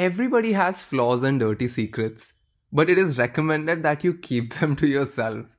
Everybody 0.00 0.52
has 0.52 0.82
flaws 0.82 1.22
and 1.22 1.38
dirty 1.38 1.68
secrets, 1.68 2.32
but 2.72 2.88
it 2.88 2.96
is 2.96 3.18
recommended 3.18 3.82
that 3.82 4.02
you 4.02 4.14
keep 4.14 4.54
them 4.58 4.74
to 4.76 4.86
yourself. 4.86 5.58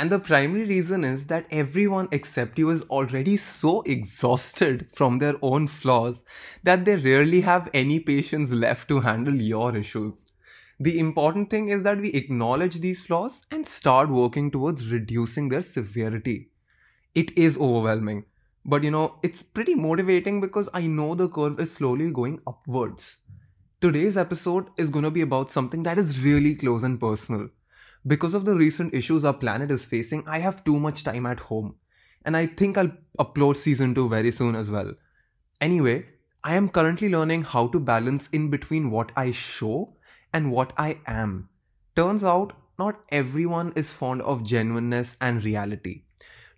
And 0.00 0.10
the 0.10 0.18
primary 0.18 0.64
reason 0.64 1.04
is 1.04 1.26
that 1.26 1.46
everyone 1.52 2.08
except 2.10 2.58
you 2.58 2.68
is 2.70 2.82
already 2.90 3.36
so 3.36 3.82
exhausted 3.82 4.88
from 4.92 5.18
their 5.20 5.34
own 5.40 5.68
flaws 5.68 6.24
that 6.64 6.84
they 6.84 6.96
rarely 6.96 7.42
have 7.42 7.70
any 7.72 8.00
patience 8.00 8.50
left 8.50 8.88
to 8.88 9.02
handle 9.02 9.36
your 9.36 9.76
issues. 9.76 10.26
The 10.80 10.98
important 10.98 11.48
thing 11.48 11.68
is 11.68 11.84
that 11.84 12.00
we 12.00 12.10
acknowledge 12.10 12.80
these 12.80 13.06
flaws 13.06 13.42
and 13.52 13.64
start 13.64 14.08
working 14.08 14.50
towards 14.50 14.88
reducing 14.88 15.48
their 15.48 15.62
severity. 15.62 16.50
It 17.14 17.38
is 17.38 17.56
overwhelming, 17.56 18.24
but 18.64 18.82
you 18.82 18.90
know, 18.90 19.20
it's 19.22 19.44
pretty 19.44 19.76
motivating 19.76 20.40
because 20.40 20.68
I 20.74 20.88
know 20.88 21.14
the 21.14 21.28
curve 21.28 21.60
is 21.60 21.70
slowly 21.70 22.10
going 22.10 22.40
upwards. 22.48 23.18
Today's 23.78 24.16
episode 24.16 24.70
is 24.78 24.88
going 24.88 25.02
to 25.02 25.10
be 25.10 25.20
about 25.20 25.50
something 25.50 25.82
that 25.82 25.98
is 25.98 26.18
really 26.18 26.54
close 26.54 26.82
and 26.82 26.98
personal. 26.98 27.50
Because 28.06 28.32
of 28.32 28.46
the 28.46 28.54
recent 28.54 28.94
issues 28.94 29.22
our 29.22 29.34
planet 29.34 29.70
is 29.70 29.84
facing, 29.84 30.26
I 30.26 30.38
have 30.38 30.64
too 30.64 30.80
much 30.80 31.04
time 31.04 31.26
at 31.26 31.40
home. 31.40 31.74
And 32.24 32.38
I 32.38 32.46
think 32.46 32.78
I'll 32.78 32.92
upload 33.18 33.58
season 33.58 33.94
2 33.94 34.08
very 34.08 34.32
soon 34.32 34.56
as 34.56 34.70
well. 34.70 34.94
Anyway, 35.60 36.06
I 36.42 36.54
am 36.54 36.70
currently 36.70 37.10
learning 37.10 37.42
how 37.42 37.66
to 37.66 37.78
balance 37.78 38.30
in 38.32 38.48
between 38.48 38.90
what 38.90 39.12
I 39.14 39.30
show 39.30 39.98
and 40.32 40.50
what 40.50 40.72
I 40.78 41.00
am. 41.06 41.50
Turns 41.94 42.24
out, 42.24 42.54
not 42.78 43.04
everyone 43.10 43.74
is 43.76 43.90
fond 43.90 44.22
of 44.22 44.42
genuineness 44.42 45.18
and 45.20 45.44
reality. 45.44 46.04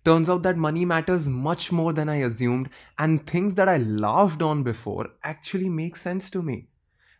Turns 0.05 0.29
out 0.29 0.43
that 0.43 0.55
money 0.55 0.85
matters 0.85 1.27
much 1.27 1.69
more 1.69 1.91
than 1.91 2.07
I 2.07 2.21
assumed, 2.21 2.69
and 2.97 3.27
things 3.27 3.55
that 3.55 3.67
I 3.67 3.75
laughed 3.75 4.41
on 4.41 4.63
before 4.63 5.09
actually 5.21 5.67
make 5.67 5.97
sense 5.97 6.29
to 6.29 6.41
me. 6.41 6.68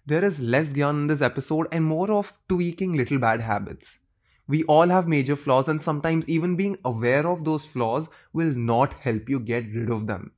There 0.09 0.25
is 0.25 0.39
less 0.39 0.69
gyan 0.73 1.01
in 1.01 1.07
this 1.07 1.21
episode 1.21 1.67
and 1.71 1.85
more 1.85 2.11
of 2.11 2.39
tweaking 2.49 2.93
little 2.93 3.19
bad 3.19 3.41
habits. 3.41 3.99
We 4.47 4.63
all 4.63 4.87
have 4.87 5.07
major 5.07 5.35
flaws, 5.35 5.67
and 5.67 5.79
sometimes 5.79 6.27
even 6.27 6.55
being 6.55 6.77
aware 6.83 7.27
of 7.27 7.43
those 7.43 7.65
flaws 7.65 8.07
will 8.33 8.55
not 8.55 8.93
help 8.93 9.29
you 9.29 9.39
get 9.39 9.71
rid 9.71 9.91
of 9.91 10.07
them. 10.07 10.31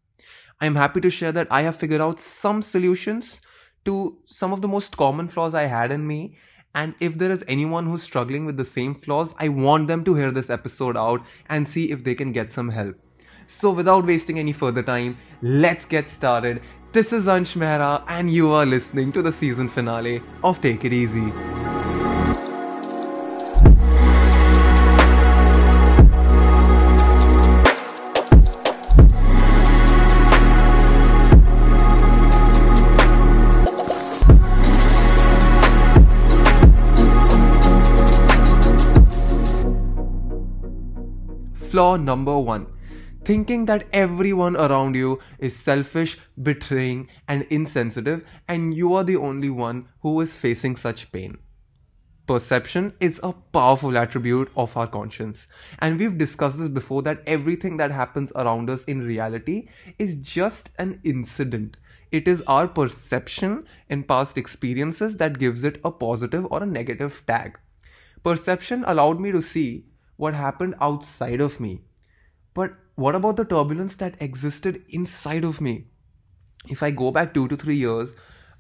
I 0.60 0.66
am 0.66 0.76
happy 0.76 1.00
to 1.00 1.10
share 1.10 1.32
that 1.32 1.48
I 1.50 1.62
have 1.62 1.78
figured 1.78 2.02
out 2.02 2.20
some 2.20 2.62
solutions 2.62 3.40
to 3.86 4.18
some 4.26 4.52
of 4.52 4.62
the 4.62 4.68
most 4.68 4.98
common 4.98 5.30
flaws 5.30 5.56
I 5.56 5.68
had 5.76 5.94
in 5.94 6.06
me. 6.06 6.36
And 6.76 6.94
if 7.00 7.18
there 7.18 7.32
is 7.32 7.46
anyone 7.48 7.86
who's 7.86 8.04
struggling 8.04 8.46
with 8.46 8.58
the 8.58 8.66
same 8.66 8.94
flaws, 8.94 9.34
I 9.40 9.48
want 9.48 9.88
them 9.88 10.04
to 10.04 10.16
hear 10.16 10.32
this 10.32 10.50
episode 10.50 10.98
out 10.98 11.24
and 11.48 11.66
see 11.66 11.92
if 11.92 12.04
they 12.04 12.14
can 12.14 12.34
get 12.34 12.52
some 12.52 12.68
help. 12.68 12.98
So, 13.48 13.72
without 13.72 14.06
wasting 14.06 14.38
any 14.38 14.54
further 14.54 14.84
time, 14.84 15.18
let's 15.42 15.86
get 15.86 16.10
started. 16.10 16.62
This 16.94 17.14
is 17.14 17.24
Ansh 17.26 17.56
Mehra, 17.56 18.04
and 18.06 18.30
you 18.30 18.52
are 18.52 18.66
listening 18.66 19.14
to 19.14 19.22
the 19.22 19.32
season 19.32 19.70
finale 19.70 20.22
of 20.44 20.60
Take 20.60 20.84
It 20.84 20.92
Easy. 20.92 21.32
Flaw 41.70 41.96
number 41.96 42.38
one 42.38 42.68
thinking 43.32 43.64
that 43.64 43.88
everyone 43.94 44.58
around 44.58 44.94
you 44.94 45.18
is 45.40 45.56
selfish, 45.56 46.18
betraying, 46.44 47.08
and 47.30 47.44
insensitive, 47.44 48.26
and 48.46 48.74
you 48.74 48.94
are 48.94 49.06
the 49.06 49.16
only 49.16 49.50
one 49.50 49.88
who 50.02 50.20
is 50.20 50.36
facing 50.36 50.76
such 50.76 51.10
pain. 51.14 51.38
Perception 52.28 52.92
is 53.00 53.22
a 53.24 53.32
powerful 53.32 53.98
attribute 53.98 54.52
of 54.58 54.76
our 54.76 54.86
conscience. 54.86 55.48
And 55.80 55.98
we've 55.98 56.18
discussed 56.18 56.60
this 56.60 56.68
before 56.68 57.04
that 57.04 57.24
everything 57.26 57.78
that 57.78 57.92
happens 57.92 58.34
around 58.36 58.70
us 58.70 58.84
in 58.84 59.00
reality 59.00 59.70
is 59.98 60.18
just 60.18 60.70
an 60.78 61.00
incident. 61.06 61.78
It 62.12 62.28
is 62.28 62.44
our 62.48 62.68
perception 62.68 63.66
in 63.88 64.04
past 64.04 64.38
experiences 64.38 65.16
that 65.24 65.40
gives 65.40 65.64
it 65.64 65.80
a 65.86 65.92
positive 65.92 66.48
or 66.52 66.64
a 66.64 66.74
negative 66.82 67.24
tag. 67.26 67.58
Perception 68.26 68.84
allowed 68.86 69.22
me 69.22 69.32
to 69.32 69.42
see 69.42 69.86
what 70.18 70.34
happened 70.34 70.76
outside 70.82 71.40
of 71.40 71.62
me. 71.62 71.80
But 72.54 72.74
what 72.96 73.16
about 73.16 73.38
the 73.38 73.46
turbulence 73.46 73.96
that 73.96 74.22
existed 74.22 74.84
inside 74.90 75.44
of 75.44 75.62
me? 75.62 75.86
If 76.68 76.84
I 76.84 76.92
go 76.92 77.12
back 77.12 77.34
two 77.34 77.48
to 77.48 77.58
three 77.58 77.78
years, 77.78 78.14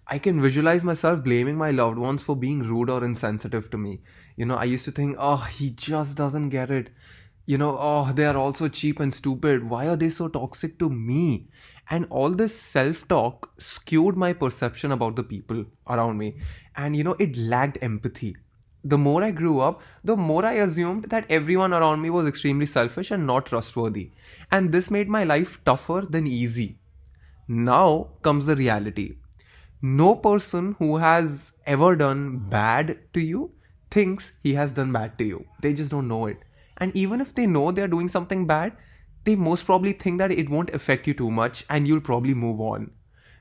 I 0.08 0.20
can 0.20 0.42
visualize 0.42 0.84
myself 0.84 1.24
blaming 1.24 1.58
my 1.58 1.72
loved 1.72 1.98
ones 1.98 2.24
for 2.24 2.36
being 2.36 2.64
rude 2.64 2.90
or 2.90 3.04
insensitive 3.04 3.70
to 3.72 3.78
me. 3.78 4.02
You 4.36 4.46
know, 4.46 4.56
I 4.56 4.64
used 4.66 4.86
to 4.86 4.92
think, 4.92 5.16
oh, 5.20 5.38
he 5.38 5.70
just 5.70 6.18
doesn't 6.18 6.50
get 6.50 6.72
it. 6.72 6.90
You 7.46 7.58
know, 7.58 7.78
oh, 7.80 8.12
they 8.14 8.26
are 8.26 8.38
also 8.38 8.68
cheap 8.68 9.00
and 9.00 9.14
stupid. 9.14 9.70
Why 9.70 9.88
are 9.88 9.96
they 9.96 10.10
so 10.10 10.28
toxic 10.28 10.80
to 10.80 10.90
me? 10.90 11.48
And 11.90 12.08
all 12.10 12.30
this 12.30 12.58
self 12.60 13.08
talk 13.08 13.52
skewed 13.58 14.16
my 14.16 14.34
perception 14.34 14.92
about 14.92 15.16
the 15.16 15.24
people 15.24 15.66
around 15.88 16.18
me. 16.18 16.38
And, 16.76 16.96
you 16.96 17.04
know, 17.04 17.16
it 17.20 17.38
lacked 17.38 17.78
empathy 17.82 18.38
the 18.84 18.98
more 18.98 19.24
I 19.24 19.32
grew 19.32 19.60
up, 19.60 19.82
the 20.04 20.18
more 20.18 20.44
I 20.44 20.54
assumed 20.54 21.06
that 21.06 21.26
everyone 21.30 21.74
around 21.74 22.02
me 22.02 22.10
was 22.10 22.28
extremely 22.28 22.66
selfish 22.66 23.12
and 23.12 23.28
not 23.28 23.46
trustworthy. 23.46 24.12
And 24.52 24.72
this 24.72 24.90
made 24.90 25.08
my 25.08 25.24
life 25.24 25.64
tougher 25.64 26.06
than 26.10 26.26
easy. 26.26 26.80
Now 27.48 28.10
comes 28.22 28.46
the 28.46 28.56
reality. 28.56 29.18
No 29.82 30.16
person 30.16 30.76
who 30.80 30.98
has 30.98 31.54
ever 31.66 31.96
done 31.96 32.38
bad 32.50 33.00
to 33.14 33.20
you 33.20 33.52
thinks 33.90 34.32
he 34.42 34.54
has 34.54 34.72
done 34.72 34.92
bad 34.92 35.18
to 35.18 35.24
you. 35.24 35.46
They 35.62 35.74
just 35.74 35.92
don't 35.92 36.08
know 36.08 36.26
it. 36.28 36.38
And 36.78 36.96
even 36.96 37.22
if 37.22 37.36
they 37.36 37.46
know 37.46 37.72
they're 37.72 37.88
doing 37.88 38.10
something 38.10 38.48
bad, 38.48 38.76
they 39.24 39.36
most 39.36 39.66
probably 39.66 39.94
think 39.94 40.18
that 40.18 40.32
it 40.32 40.50
won't 40.50 40.72
affect 40.72 41.06
you 41.06 41.14
too 41.14 41.30
much 41.30 41.66
and 41.70 41.88
you'll 41.88 42.02
probably 42.02 42.34
move 42.34 42.60
on. 42.60 42.92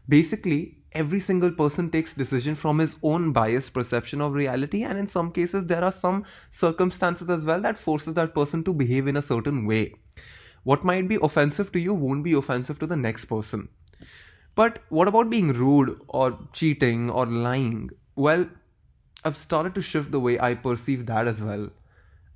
Basically, 0.09 0.80
every 0.93 1.21
single 1.21 1.51
person 1.53 1.91
takes 1.91 2.15
decision 2.15 2.55
from 2.55 2.79
his 2.79 2.97
own 3.03 3.33
biased 3.33 3.73
perception 3.73 4.21
of 4.21 4.33
reality 4.33 4.83
and 4.83 4.99
in 4.99 5.07
some 5.07 5.31
cases 5.31 5.67
there 5.67 5.85
are 5.85 5.93
some 5.93 6.25
circumstances 6.51 7.29
as 7.31 7.45
well 7.45 7.61
that 7.61 7.79
forces 7.79 8.15
that 8.15 8.35
person 8.35 8.65
to 8.65 8.73
behave 8.73 9.07
in 9.07 9.17
a 9.17 9.23
certain 9.23 9.67
way. 9.67 9.95
What 10.63 10.85
might 10.85 11.09
be 11.09 11.19
offensive 11.23 11.73
to 11.73 11.81
you 11.81 11.95
won't 11.95 12.25
be 12.25 12.33
offensive 12.33 12.79
to 12.81 12.87
the 12.87 12.97
next 12.97 13.27
person. 13.27 13.69
But 14.55 14.83
what 14.89 15.09
about 15.09 15.31
being 15.31 15.53
rude 15.53 16.01
or 16.09 16.39
cheating 16.53 17.09
or 17.11 17.27
lying? 17.27 17.91
Well 18.15 18.47
i've 19.25 19.37
started 19.37 19.75
to 19.75 19.83
shift 19.83 20.11
the 20.11 20.21
way 20.21 20.39
i 20.41 20.55
perceive 20.55 21.05
that 21.07 21.27
as 21.27 21.43
well 21.43 21.69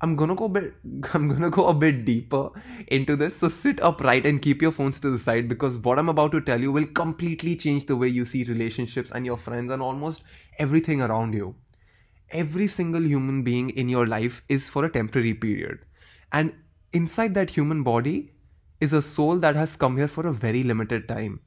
I'm 0.01 0.17
gonna 0.17 0.35
go 0.35 0.47
a 0.47 0.49
bit 0.49 0.75
I'm 1.15 1.29
gonna 1.29 1.51
go 1.51 1.67
a 1.69 1.75
bit 1.75 2.05
deeper 2.05 2.51
into 2.89 3.17
this. 3.17 3.37
So 3.37 3.49
sit 3.49 3.81
upright 3.81 4.27
and 4.27 4.43
keep 4.43 4.61
your 4.61 4.73
phones 4.73 5.01
to 5.01 5.11
the 5.11 5.19
side 5.19 5.49
because 5.49 5.79
what 5.79 5.99
I'm 5.99 6.09
about 6.09 6.33
to 6.33 6.41
tell 6.41 6.61
you 6.61 6.73
will 6.73 6.87
completely 6.87 7.57
change 7.57 7.87
the 7.87 7.97
way 7.97 8.09
you 8.09 8.25
see 8.25 8.45
relationships 8.45 9.11
and 9.15 9.25
your 9.25 9.39
friends 9.39 9.73
and 9.73 9.81
almost 9.81 10.23
everything 10.59 11.01
around 11.01 11.33
you. 11.35 11.55
Every 12.31 12.67
single 12.67 13.03
human 13.03 13.43
being 13.43 13.71
in 13.71 13.89
your 13.89 14.07
life 14.07 14.43
is 14.49 14.69
for 14.69 14.85
a 14.85 14.91
temporary 14.91 15.35
period. 15.35 15.81
And 16.33 16.53
inside 16.93 17.35
that 17.35 17.51
human 17.51 17.83
body 17.83 18.33
is 18.81 18.93
a 18.93 19.03
soul 19.03 19.39
that 19.39 19.57
has 19.57 19.77
come 19.77 19.97
here 19.97 20.09
for 20.09 20.27
a 20.27 20.33
very 20.33 20.63
limited 20.63 21.09
time. 21.09 21.41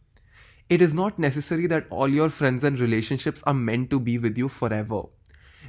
It 0.69 0.81
is 0.81 0.93
not 0.93 1.19
necessary 1.19 1.67
that 1.67 1.87
all 1.89 2.07
your 2.07 2.29
friends 2.29 2.63
and 2.63 2.79
relationships 2.79 3.41
are 3.45 3.53
meant 3.53 3.89
to 3.91 3.99
be 3.99 4.17
with 4.17 4.37
you 4.37 4.47
forever. 4.47 5.03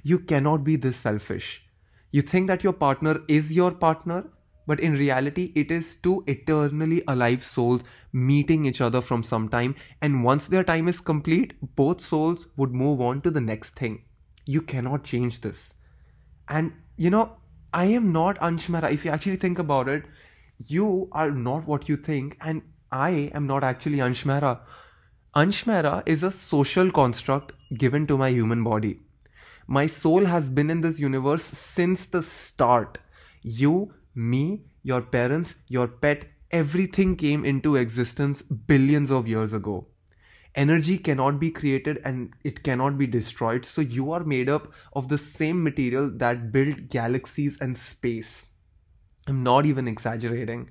You 0.03 0.19
cannot 0.21 0.65
be 0.65 0.77
this 0.77 0.97
selfish 0.97 1.68
you 2.11 2.23
think 2.23 2.47
that 2.49 2.65
your 2.65 2.73
partner 2.73 3.21
is 3.29 3.53
your 3.53 3.71
partner, 3.71 4.31
but 4.67 4.81
in 4.81 4.95
reality, 4.95 5.53
it 5.55 5.71
is 5.71 5.97
two 5.97 6.25
eternally 6.27 7.03
alive 7.09 7.43
souls 7.43 7.83
meeting 8.13 8.65
each 8.65 8.81
other 8.81 9.01
from 9.01 9.23
some 9.23 9.49
time. 9.49 9.75
And 10.03 10.25
once 10.25 10.47
their 10.49 10.65
time 10.65 10.89
is 10.89 11.01
complete, 11.01 11.55
both 11.77 12.01
souls 12.01 12.47
would 12.57 12.73
move 12.73 13.01
on 13.01 13.23
to 13.23 13.31
the 13.31 13.41
next 13.41 13.77
thing. 13.77 14.03
You 14.45 14.63
cannot 14.63 15.05
change 15.05 15.41
this. 15.41 15.73
And 16.49 16.73
you 16.97 17.11
know, 17.11 17.37
I 17.73 17.85
am 17.87 18.13
not 18.13 18.39
Ansh 18.41 18.69
Mehra. 18.69 18.91
If 18.91 19.05
you 19.05 19.11
actually 19.11 19.37
think 19.37 19.59
about 19.59 19.89
it, 19.89 20.05
you 20.67 21.09
are 21.13 21.31
not 21.31 21.67
what 21.67 21.89
you 21.89 21.97
think, 21.97 22.37
and 22.41 22.63
I 22.91 23.31
am 23.35 23.47
not 23.47 23.63
actually 23.63 23.99
Ansh 23.99 24.25
Mehra. 24.25 24.61
Anshmara 25.37 26.03
is 26.07 26.23
a 26.23 26.31
social 26.31 26.91
construct 26.91 27.53
given 27.77 28.07
to 28.07 28.17
my 28.17 28.31
human 28.31 28.65
body. 28.65 29.01
My 29.71 29.87
soul 29.87 30.25
has 30.25 30.49
been 30.49 30.71
in 30.71 30.81
this 30.81 30.99
universe 30.99 31.45
since 31.45 32.07
the 32.07 32.23
start. 32.23 32.97
You, 33.43 33.93
me, 34.15 34.63
your 34.83 35.03
parents, 35.03 35.57
your 35.69 35.87
pet, 35.87 36.25
everything 36.51 37.17
came 37.17 37.45
into 37.45 37.77
existence 37.77 38.41
billions 38.41 39.11
of 39.11 39.29
years 39.29 39.53
ago. 39.53 39.89
Energy 40.55 40.97
cannot 40.97 41.39
be 41.39 41.51
created 41.51 42.01
and 42.03 42.33
it 42.43 42.63
cannot 42.65 42.97
be 42.97 43.07
destroyed, 43.07 43.67
so 43.67 43.83
you 43.83 44.11
are 44.11 44.25
made 44.25 44.49
up 44.49 44.73
of 44.95 45.09
the 45.09 45.19
same 45.19 45.63
material 45.63 46.11
that 46.17 46.51
built 46.51 46.89
galaxies 46.89 47.59
and 47.61 47.77
space. 47.77 48.49
I'm 49.27 49.43
not 49.43 49.67
even 49.67 49.87
exaggerating. 49.87 50.71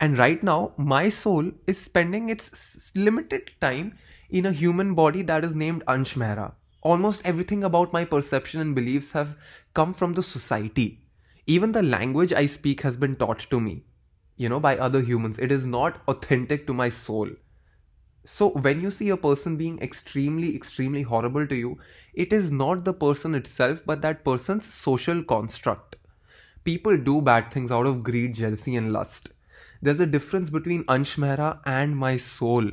And 0.00 0.18
right 0.18 0.42
now, 0.42 0.72
my 0.76 1.10
soul 1.10 1.52
is 1.68 1.78
spending 1.78 2.28
its 2.28 2.90
limited 2.96 3.52
time 3.60 3.96
in 4.28 4.46
a 4.46 4.50
human 4.50 4.96
body 4.96 5.22
that 5.22 5.44
is 5.44 5.54
named 5.54 5.84
Ansh 5.86 6.14
Mehra. 6.14 6.54
Almost 6.82 7.22
everything 7.24 7.62
about 7.62 7.92
my 7.92 8.04
perception 8.04 8.60
and 8.60 8.74
beliefs 8.74 9.12
have 9.12 9.36
come 9.72 9.94
from 9.94 10.14
the 10.14 10.22
society. 10.22 11.00
Even 11.46 11.70
the 11.70 11.82
language 11.82 12.32
I 12.32 12.46
speak 12.46 12.80
has 12.80 12.96
been 12.96 13.14
taught 13.14 13.46
to 13.50 13.60
me, 13.60 13.84
you 14.36 14.48
know, 14.48 14.58
by 14.58 14.76
other 14.76 15.00
humans. 15.00 15.38
It 15.38 15.52
is 15.52 15.64
not 15.64 16.02
authentic 16.08 16.66
to 16.66 16.74
my 16.74 16.88
soul. 16.88 17.30
So, 18.24 18.50
when 18.50 18.80
you 18.80 18.90
see 18.90 19.10
a 19.10 19.16
person 19.16 19.56
being 19.56 19.80
extremely, 19.80 20.56
extremely 20.56 21.02
horrible 21.02 21.46
to 21.46 21.54
you, 21.54 21.78
it 22.14 22.32
is 22.32 22.50
not 22.50 22.84
the 22.84 22.92
person 22.92 23.36
itself, 23.36 23.82
but 23.86 24.02
that 24.02 24.24
person's 24.24 24.72
social 24.72 25.22
construct. 25.22 25.96
People 26.64 26.96
do 26.96 27.20
bad 27.22 27.52
things 27.52 27.70
out 27.70 27.86
of 27.86 28.02
greed, 28.02 28.34
jealousy, 28.34 28.74
and 28.74 28.92
lust. 28.92 29.30
There's 29.80 30.00
a 30.00 30.06
difference 30.06 30.50
between 30.50 30.84
Ansh 30.84 31.16
Mehra 31.16 31.60
and 31.64 31.96
my 31.96 32.16
soul. 32.16 32.70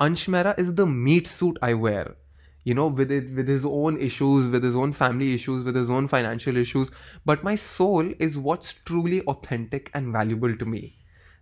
Ansh 0.00 0.28
Mehra 0.28 0.58
is 0.58 0.74
the 0.74 0.86
meat 0.86 1.26
suit 1.28 1.56
I 1.62 1.74
wear 1.74 2.16
you 2.64 2.74
know 2.74 2.86
with 2.86 3.10
it 3.10 3.32
with 3.34 3.48
his 3.48 3.64
own 3.64 3.98
issues 3.98 4.48
with 4.48 4.62
his 4.62 4.76
own 4.76 4.92
family 4.92 5.32
issues 5.34 5.64
with 5.64 5.76
his 5.76 5.90
own 5.90 6.08
financial 6.08 6.56
issues. 6.56 6.90
But 7.24 7.44
my 7.44 7.56
soul 7.56 8.12
is 8.18 8.38
what's 8.38 8.74
truly 8.84 9.22
authentic 9.22 9.90
and 9.94 10.12
valuable 10.12 10.56
to 10.56 10.64
me. 10.64 10.96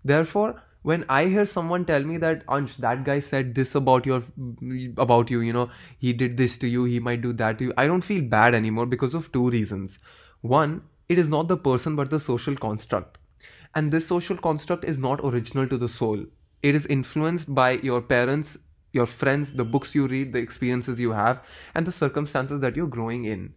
Therefore 0.05 0.63
when 0.83 1.05
i 1.09 1.25
hear 1.27 1.45
someone 1.45 1.85
tell 1.85 2.05
me 2.09 2.17
that 2.17 2.45
ansh 2.57 2.77
that 2.83 3.03
guy 3.07 3.19
said 3.29 3.49
this 3.55 3.75
about 3.75 4.07
your 4.07 4.23
about 5.07 5.33
you 5.35 5.41
you 5.41 5.53
know 5.53 5.69
he 5.99 6.13
did 6.13 6.37
this 6.37 6.57
to 6.57 6.69
you 6.69 6.85
he 6.85 7.01
might 7.01 7.21
do 7.21 7.33
that 7.33 7.59
to 7.59 7.65
you 7.65 7.73
i 7.77 7.87
don't 7.87 8.07
feel 8.11 8.23
bad 8.37 8.55
anymore 8.55 8.87
because 8.87 9.15
of 9.15 9.31
two 9.33 9.51
reasons. 9.51 9.99
One 10.41 10.83
it 11.09 11.19
is 11.19 11.29
not 11.29 11.49
the 11.49 11.57
person 11.57 11.97
but 11.97 12.11
the 12.11 12.21
social 12.21 12.55
construct. 12.55 13.19
And 13.75 13.91
this 13.93 14.07
social 14.07 14.37
construct 14.37 14.85
is 14.85 14.99
not 14.99 15.21
original 15.25 15.69
to 15.69 15.79
the 15.79 15.89
soul. 15.89 16.25
It 16.63 16.75
is 16.75 16.87
influenced 16.87 17.55
by 17.55 17.73
your 17.73 18.01
parents 18.03 18.59
your 18.99 19.07
friends, 19.07 19.53
the 19.61 19.65
books 19.77 19.95
you 19.95 20.07
read, 20.13 20.33
the 20.33 20.45
experiences 20.47 21.01
you 21.07 21.13
have, 21.13 21.43
and 21.75 21.87
the 21.87 21.97
circumstances 21.99 22.61
that 22.61 22.77
you're 22.77 22.95
growing 22.99 23.25
in. 23.25 23.55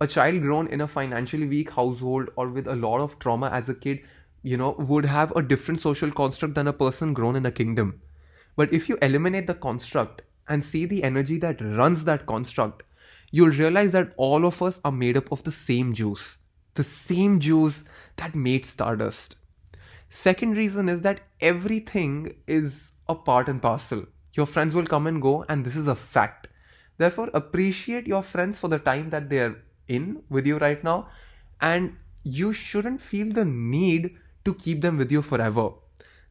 A 0.00 0.06
child 0.06 0.40
grown 0.42 0.68
in 0.76 0.80
a 0.80 0.88
financially 0.88 1.46
weak 1.46 1.70
household 1.70 2.30
or 2.36 2.48
with 2.48 2.66
a 2.66 2.76
lot 2.84 3.00
of 3.00 3.18
trauma 3.18 3.50
as 3.50 3.68
a 3.68 3.74
kid, 3.74 4.00
you 4.42 4.56
know, 4.56 4.70
would 4.92 5.04
have 5.04 5.32
a 5.36 5.42
different 5.42 5.80
social 5.80 6.10
construct 6.10 6.54
than 6.54 6.68
a 6.68 6.78
person 6.84 7.12
grown 7.12 7.36
in 7.36 7.46
a 7.46 7.52
kingdom. 7.52 8.00
But 8.56 8.72
if 8.72 8.88
you 8.88 8.98
eliminate 9.00 9.46
the 9.46 9.54
construct 9.54 10.22
and 10.48 10.64
see 10.64 10.84
the 10.86 11.04
energy 11.04 11.38
that 11.38 11.60
runs 11.60 12.04
that 12.04 12.26
construct, 12.26 12.82
you'll 13.30 13.50
realize 13.50 13.92
that 13.92 14.14
all 14.16 14.46
of 14.46 14.62
us 14.62 14.80
are 14.84 14.92
made 14.92 15.16
up 15.16 15.30
of 15.30 15.44
the 15.44 15.52
same 15.52 15.92
juice, 15.94 16.38
the 16.74 16.84
same 16.84 17.38
juice 17.38 17.84
that 18.16 18.34
made 18.34 18.64
Stardust. 18.64 19.36
Second 20.08 20.56
reason 20.56 20.88
is 20.88 21.02
that 21.02 21.20
everything 21.40 22.34
is 22.46 22.92
a 23.08 23.14
part 23.14 23.48
and 23.48 23.62
parcel. 23.62 24.06
Your 24.34 24.46
friends 24.46 24.74
will 24.74 24.86
come 24.86 25.06
and 25.06 25.20
go, 25.20 25.44
and 25.48 25.64
this 25.64 25.76
is 25.76 25.86
a 25.86 25.94
fact. 25.94 26.48
Therefore, 26.98 27.30
appreciate 27.34 28.06
your 28.06 28.22
friends 28.22 28.58
for 28.58 28.68
the 28.68 28.78
time 28.78 29.10
that 29.10 29.28
they 29.28 29.40
are 29.40 29.62
in 29.88 30.22
with 30.28 30.46
you 30.46 30.58
right 30.58 30.82
now, 30.84 31.08
and 31.60 31.96
you 32.22 32.52
shouldn't 32.52 33.00
feel 33.00 33.32
the 33.32 33.44
need 33.44 34.16
to 34.44 34.54
keep 34.54 34.82
them 34.82 34.98
with 34.98 35.10
you 35.10 35.22
forever. 35.22 35.70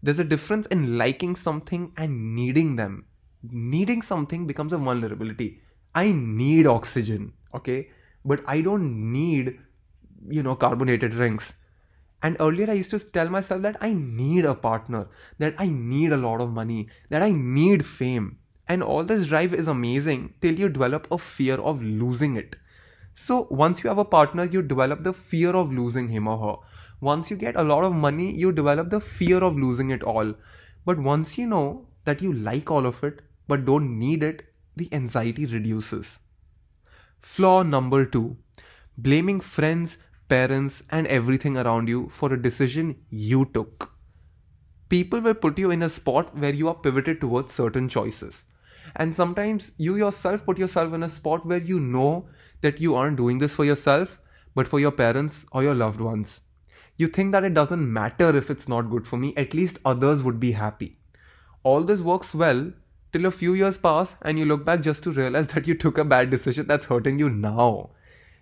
There's 0.02 0.20
a 0.20 0.24
difference 0.24 0.66
in 0.68 0.98
liking 0.98 1.36
something 1.36 1.92
and 1.98 2.36
needing 2.36 2.76
them. 2.76 3.06
Needing 3.42 4.02
something 4.02 4.48
becomes 4.48 4.74
a 4.74 4.78
vulnerability. 4.78 5.62
I 5.94 6.12
need 6.12 6.68
oxygen, 6.68 7.34
okay? 7.54 7.90
But 8.24 8.42
I 8.48 8.62
don't 8.62 9.12
need, 9.12 9.60
you 10.28 10.44
know, 10.44 10.56
carbonated 10.56 11.12
drinks. 11.12 11.54
And 12.22 12.36
earlier, 12.40 12.70
I 12.70 12.74
used 12.74 12.92
to 12.92 13.00
tell 13.00 13.30
myself 13.30 13.62
that 13.62 13.78
I 13.80 13.94
need 13.94 14.46
a 14.46 14.56
partner, 14.56 15.08
that 15.38 15.56
I 15.58 15.68
need 15.68 16.12
a 16.12 16.18
lot 16.18 16.42
of 16.42 16.52
money, 16.52 16.90
that 17.10 17.22
I 17.22 17.32
need 17.32 17.86
fame. 17.86 18.40
And 18.68 18.84
all 18.84 19.04
this 19.04 19.28
drive 19.28 19.54
is 19.54 19.68
amazing 19.68 20.34
till 20.42 20.60
you 20.60 20.70
develop 20.70 21.08
a 21.12 21.18
fear 21.18 21.56
of 21.56 21.82
losing 21.82 22.36
it. 22.36 22.56
So, 23.16 23.48
once 23.50 23.84
you 23.84 23.90
have 23.90 23.98
a 23.98 24.06
partner, 24.06 24.44
you 24.44 24.62
develop 24.62 25.04
the 25.04 25.14
fear 25.14 25.56
of 25.56 25.72
losing 25.72 26.10
him 26.10 26.28
or 26.28 26.38
her. 26.38 26.56
Once 27.02 27.32
you 27.32 27.38
get 27.38 27.56
a 27.56 27.64
lot 27.64 27.84
of 27.84 27.94
money, 27.94 28.38
you 28.38 28.52
develop 28.52 28.90
the 28.90 29.00
fear 29.00 29.44
of 29.44 29.58
losing 29.58 29.90
it 29.90 30.04
all. 30.04 30.34
But 30.86 31.00
once 31.00 31.38
you 31.38 31.48
know 31.48 31.88
that 32.06 32.22
you 32.22 32.34
like 32.34 32.70
all 32.70 32.86
of 32.86 33.04
it 33.04 33.22
but 33.48 33.66
don't 33.66 33.98
need 33.98 34.24
it, 34.24 34.44
the 34.76 34.90
anxiety 34.94 35.46
reduces. 35.46 36.20
Flaw 37.20 37.64
number 37.64 38.06
two 38.06 38.38
blaming 38.98 39.40
friends, 39.40 39.98
parents, 40.30 40.84
and 40.90 41.08
everything 41.08 41.58
around 41.58 41.90
you 41.90 42.08
for 42.10 42.32
a 42.32 42.42
decision 42.42 42.96
you 43.10 43.46
took. 43.54 43.92
People 44.88 45.22
will 45.22 45.34
put 45.34 45.60
you 45.60 45.72
in 45.72 45.84
a 45.84 45.90
spot 45.90 46.38
where 46.38 46.54
you 46.54 46.68
are 46.68 46.76
pivoted 46.76 47.20
towards 47.22 47.54
certain 47.54 47.90
choices. 47.90 48.46
And 48.96 49.14
sometimes 49.14 49.72
you 49.78 49.96
yourself 49.96 50.46
put 50.46 50.58
yourself 50.58 50.94
in 50.94 51.04
a 51.04 51.10
spot 51.10 51.46
where 51.46 51.60
you 51.60 51.80
know 51.80 52.28
that 52.62 52.80
you 52.82 52.96
aren't 52.96 53.18
doing 53.18 53.38
this 53.38 53.56
for 53.56 53.66
yourself, 53.66 54.20
but 54.56 54.68
for 54.68 54.80
your 54.80 54.92
parents 54.92 55.46
or 55.52 55.64
your 55.64 55.76
loved 55.76 56.02
ones. 56.02 56.42
You 56.98 57.08
think 57.08 57.32
that 57.32 57.44
it 57.44 57.54
doesn't 57.54 57.94
matter 57.94 58.36
if 58.36 58.50
it's 58.50 58.68
not 58.68 58.90
good 58.90 59.08
for 59.08 59.18
me, 59.18 59.34
at 59.38 59.54
least 59.54 59.80
others 59.86 60.24
would 60.24 60.40
be 60.40 60.54
happy. 60.54 60.96
All 61.64 61.84
this 61.84 62.02
works 62.02 62.34
well 62.34 62.74
till 63.14 63.26
a 63.26 63.32
few 63.32 63.54
years 63.54 63.78
pass 63.78 64.16
and 64.22 64.38
you 64.38 64.46
look 64.46 64.66
back 64.66 64.82
just 64.82 65.04
to 65.04 65.12
realize 65.12 65.48
that 65.54 65.68
you 65.68 65.76
took 65.76 65.98
a 65.98 66.04
bad 66.04 66.30
decision 66.30 66.68
that's 66.68 66.88
hurting 66.88 67.20
you 67.20 67.30
now. 67.30 67.92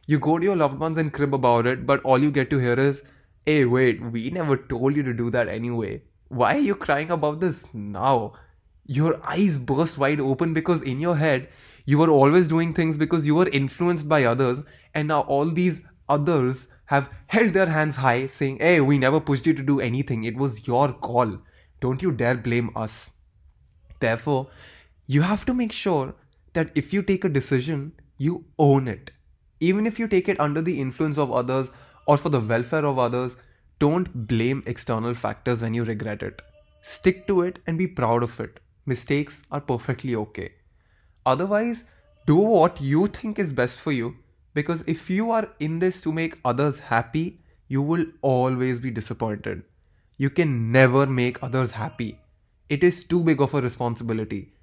You 0.10 0.20
go 0.20 0.40
to 0.40 0.44
your 0.44 0.56
loved 0.56 0.80
ones 0.80 0.98
and 0.98 1.12
crib 1.12 1.34
about 1.34 1.68
it, 1.68 1.86
but 1.86 2.02
all 2.04 2.18
you 2.18 2.32
get 2.32 2.50
to 2.52 2.60
hear 2.60 2.80
is, 2.80 3.04
hey, 3.46 3.66
wait, 3.66 4.02
we 4.02 4.30
never 4.30 4.56
told 4.56 4.96
you 4.96 5.04
to 5.04 5.14
do 5.14 5.30
that 5.32 5.50
anyway. 5.50 6.02
Why 6.30 6.56
are 6.56 6.60
you 6.60 6.76
crying 6.76 7.12
about 7.12 7.42
this 7.42 7.62
now? 7.74 8.34
Your 8.86 9.20
eyes 9.26 9.58
burst 9.58 9.98
wide 9.98 10.22
open 10.22 10.54
because 10.54 10.82
in 10.82 11.02
your 11.02 11.18
head, 11.18 11.50
you 11.86 11.98
were 11.98 12.10
always 12.10 12.48
doing 12.48 12.74
things 12.74 12.98
because 12.98 13.28
you 13.28 13.36
were 13.36 13.50
influenced 13.50 14.08
by 14.08 14.24
others, 14.24 14.64
and 14.94 15.10
now 15.10 15.22
all 15.22 15.46
these 15.46 15.82
others 16.08 16.68
have 16.86 17.10
held 17.28 17.52
their 17.52 17.68
hands 17.68 17.98
high, 17.98 18.28
saying, 18.28 18.60
Hey, 18.60 18.80
we 18.80 18.98
never 18.98 19.20
pushed 19.20 19.46
you 19.46 19.54
to 19.54 19.64
do 19.64 19.82
anything. 19.82 20.24
It 20.24 20.38
was 20.38 20.66
your 20.66 20.94
call. 20.94 21.40
Don't 21.82 22.02
you 22.02 22.14
dare 22.14 22.36
blame 22.36 22.72
us. 22.78 23.12
Therefore, 24.00 24.48
you 25.06 25.24
have 25.24 25.46
to 25.48 25.54
make 25.54 25.74
sure 25.74 26.16
that 26.54 26.72
if 26.76 26.94
you 26.94 27.02
take 27.02 27.26
a 27.26 27.30
decision, 27.30 27.92
you 28.18 28.46
own 28.58 28.88
it. 28.88 29.12
Even 29.60 29.88
if 29.88 29.98
you 29.98 30.08
take 30.08 30.30
it 30.30 30.40
under 30.40 30.62
the 30.62 30.80
influence 30.80 31.18
of 31.18 31.32
others 31.32 31.70
or 32.06 32.18
for 32.18 32.30
the 32.30 32.40
welfare 32.40 32.86
of 32.86 33.00
others, 33.00 33.36
don't 33.80 34.28
blame 34.28 34.64
external 34.66 35.14
factors 35.14 35.62
when 35.62 35.74
you 35.74 35.84
regret 35.84 36.24
it. 36.24 36.42
Stick 36.82 37.28
to 37.28 37.42
it 37.42 37.60
and 37.66 37.78
be 37.78 37.88
proud 37.88 38.24
of 38.24 38.40
it. 38.40 38.60
Mistakes 38.86 39.42
are 39.52 39.62
perfectly 39.62 40.16
okay. 40.16 40.54
Otherwise, 41.26 41.84
do 42.26 42.36
what 42.36 42.80
you 42.82 43.08
think 43.08 43.38
is 43.40 43.54
best 43.54 43.80
for 43.80 43.92
you 43.92 44.16
because 44.54 44.84
if 44.88 45.10
you 45.10 45.32
are 45.32 45.50
in 45.60 45.80
this 45.80 46.02
to 46.02 46.12
make 46.12 46.40
others 46.44 46.80
happy, 46.80 47.42
you 47.68 47.82
will 47.82 48.06
always 48.22 48.80
be 48.80 48.90
disappointed. 48.90 49.64
You 50.18 50.30
can 50.30 50.72
never 50.72 51.06
make 51.06 51.44
others 51.44 51.72
happy. 51.72 52.20
It 52.70 52.84
is 52.84 53.04
too 53.04 53.24
big 53.24 53.42
of 53.42 53.54
a 53.54 53.62
responsibility. 53.62 54.54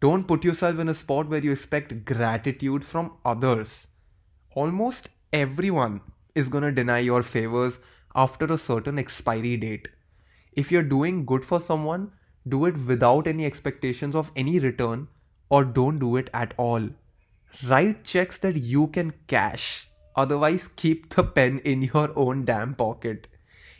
Don't 0.00 0.28
put 0.28 0.44
yourself 0.44 0.78
in 0.78 0.88
a 0.88 0.94
spot 0.94 1.28
where 1.28 1.42
you 1.42 1.52
expect 1.52 2.04
gratitude 2.04 2.84
from 2.84 3.12
others 3.24 3.88
almost 4.54 5.08
everyone 5.32 6.00
is 6.34 6.48
going 6.48 6.64
to 6.64 6.72
deny 6.72 6.98
your 6.98 7.22
favors 7.22 7.78
after 8.14 8.46
a 8.46 8.58
certain 8.58 8.98
expiry 8.98 9.56
date. 9.56 9.88
If 10.52 10.72
you're 10.72 10.82
doing 10.82 11.24
good 11.24 11.44
for 11.44 11.60
someone, 11.60 12.12
do 12.48 12.64
it 12.64 12.76
without 12.86 13.26
any 13.26 13.44
expectations 13.44 14.14
of 14.14 14.32
any 14.34 14.58
return 14.58 15.08
or 15.48 15.64
don't 15.64 15.98
do 15.98 16.16
it 16.16 16.30
at 16.32 16.54
all. 16.56 16.88
Write 17.66 18.04
checks 18.04 18.38
that 18.38 18.56
you 18.56 18.88
can 18.88 19.12
cash. 19.26 19.88
Otherwise, 20.16 20.68
keep 20.76 21.14
the 21.14 21.22
pen 21.22 21.60
in 21.60 21.82
your 21.82 22.12
own 22.16 22.44
damn 22.44 22.74
pocket. 22.74 23.28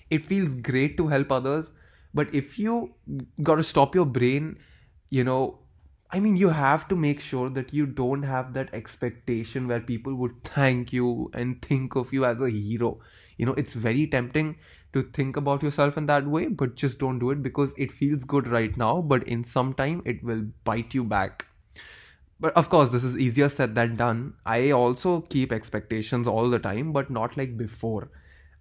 It 0.09 0.25
feels 0.25 0.55
great 0.55 0.97
to 0.97 1.09
help 1.09 1.33
others, 1.33 1.71
but 2.15 2.35
if 2.35 2.59
you 2.59 2.95
got 3.43 3.57
to 3.57 3.63
stop 3.63 3.95
your 3.95 4.07
brain, 4.07 4.59
you 5.09 5.25
know, 5.25 5.61
I 6.13 6.19
mean, 6.19 6.37
you 6.37 6.49
have 6.49 6.89
to 6.89 6.97
make 6.97 7.21
sure 7.21 7.49
that 7.51 7.73
you 7.73 7.87
don't 7.87 8.25
have 8.25 8.53
that 8.55 8.75
expectation 8.75 9.69
where 9.69 9.81
people 9.81 10.17
would 10.17 10.43
thank 10.43 10.93
you 10.93 11.31
and 11.35 11.63
think 11.63 11.95
of 11.95 12.13
you 12.13 12.25
as 12.25 12.41
a 12.41 12.51
hero. 12.51 12.99
You 13.37 13.47
know, 13.47 13.55
it's 13.55 13.75
very 13.75 14.09
tempting 14.09 14.57
to 14.93 15.05
think 15.05 15.37
about 15.37 15.63
yourself 15.63 15.97
in 15.97 16.07
that 16.07 16.27
way, 16.27 16.49
but 16.49 16.75
just 16.75 16.99
don't 16.99 17.21
do 17.21 17.31
it 17.31 17.45
because 17.45 17.73
it 17.79 17.93
feels 17.93 18.25
good 18.25 18.49
right 18.49 18.77
now, 18.77 19.01
but 19.01 19.23
in 19.23 19.45
some 19.45 19.73
time 19.73 20.03
it 20.05 20.25
will 20.25 20.47
bite 20.65 20.95
you 20.95 21.05
back. 21.05 21.47
But 22.41 22.55
of 22.55 22.71
course, 22.71 22.89
this 22.89 23.05
is 23.05 23.17
easier 23.17 23.49
said 23.49 23.77
than 23.77 23.95
done. 23.95 24.35
I 24.45 24.73
also 24.73 25.21
keep 25.21 25.53
expectations 25.53 26.27
all 26.27 26.51
the 26.51 26.59
time, 26.59 26.93
but 26.93 27.11
not 27.11 27.37
like 27.37 27.57
before. 27.57 28.11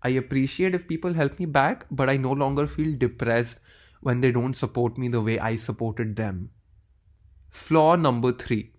I 0.04 0.10
appreciate 0.10 0.76
if 0.76 0.88
people 0.88 1.14
help 1.14 1.40
me 1.40 1.48
back, 1.48 1.88
but 1.90 2.12
I 2.12 2.18
no 2.18 2.32
longer 2.32 2.68
feel 2.68 2.96
depressed 2.96 3.60
when 4.02 4.22
they 4.22 4.32
don't 4.32 4.54
support 4.54 5.00
me 5.00 5.08
the 5.08 5.22
way 5.22 5.40
I 5.40 5.56
supported 5.56 6.16
them 6.16 6.52
Flaw 7.51 7.97
number 7.97 8.33
three 8.33 8.71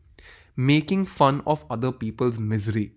making 0.55 1.05
fun 1.05 1.41
of 1.45 1.65
other 1.69 1.91
people's 1.91 2.39
misery. 2.39 2.93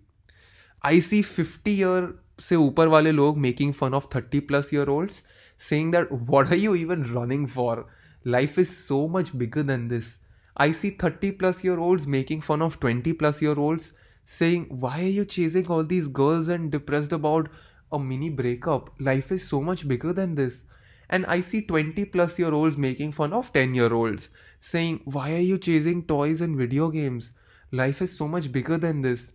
I 0.81 0.99
see 0.99 1.21
50 1.21 1.71
year 1.71 2.13
से 2.41 2.55
ऊपर 2.55 2.87
वाले 2.87 3.11
लोग 3.11 3.37
making 3.37 3.73
fun 3.81 3.93
of 3.93 4.05
30 4.13 4.39
plus 4.51 4.71
year 4.73 4.89
olds 4.89 5.21
saying 5.57 5.91
that 5.91 6.11
what 6.33 6.51
are 6.51 6.59
you 6.65 6.75
even 6.75 7.03
running 7.13 7.45
for 7.47 7.85
life 8.23 8.57
is 8.57 8.69
so 8.85 8.99
much 9.07 9.37
bigger 9.37 9.63
than 9.71 9.89
this 9.89 10.17
I 10.61 10.73
see 10.73 10.89
30 10.89 11.31
plus 11.33 11.63
year 11.63 11.79
olds 11.79 12.05
making 12.05 12.41
fun 12.41 12.61
of 12.61 12.81
20 12.81 13.13
plus 13.13 13.41
year 13.41 13.57
olds, 13.57 13.93
saying, 14.25 14.65
Why 14.69 14.99
are 14.99 15.15
you 15.17 15.23
chasing 15.23 15.67
all 15.67 15.85
these 15.85 16.09
girls 16.09 16.49
and 16.49 16.69
depressed 16.69 17.13
about 17.13 17.47
a 17.93 17.97
mini 17.97 18.29
breakup? 18.29 18.89
Life 18.99 19.31
is 19.31 19.47
so 19.47 19.61
much 19.61 19.87
bigger 19.87 20.11
than 20.11 20.35
this. 20.35 20.65
and 21.08 21.26
I 21.26 21.40
see 21.40 21.62
20 21.62 22.04
plus 22.06 22.38
year 22.38 22.52
olds 22.52 22.76
making 22.76 23.12
fun 23.12 23.32
of 23.32 23.52
10 23.52 23.74
year 23.74 23.92
olds, 23.92 24.30
saying, 24.60 25.00
Why 25.04 25.32
are 25.34 25.46
you 25.50 25.58
chasing 25.58 26.04
toys 26.04 26.40
and 26.40 26.56
video 26.56 26.88
games? 26.88 27.32
Life 27.70 28.02
is 28.02 28.16
so 28.16 28.28
much 28.28 28.52
bigger 28.52 28.78
than 28.78 29.02
this. 29.02 29.32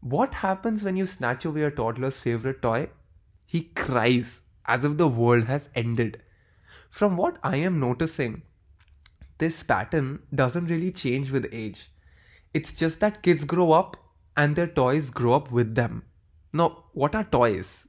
What 0.00 0.34
happens 0.34 0.82
when 0.82 0.96
you 0.96 1.06
snatch 1.06 1.44
away 1.44 1.62
a 1.62 1.70
toddler's 1.70 2.18
favorite 2.18 2.62
toy? 2.62 2.90
He 3.44 3.62
cries 3.74 4.42
as 4.66 4.84
if 4.84 4.96
the 4.96 5.08
world 5.08 5.44
has 5.44 5.70
ended. 5.74 6.20
From 6.90 7.16
what 7.16 7.38
I 7.42 7.56
am 7.56 7.80
noticing, 7.80 8.42
this 9.38 9.62
pattern 9.62 10.20
doesn't 10.34 10.66
really 10.66 10.90
change 10.92 11.30
with 11.30 11.48
age. 11.52 11.90
It's 12.54 12.72
just 12.72 13.00
that 13.00 13.22
kids 13.22 13.44
grow 13.44 13.72
up 13.72 13.96
and 14.36 14.56
their 14.56 14.66
toys 14.66 15.10
grow 15.10 15.34
up 15.34 15.50
with 15.50 15.74
them. 15.74 16.04
Now, 16.52 16.84
what 16.92 17.14
are 17.14 17.24
toys? 17.24 17.86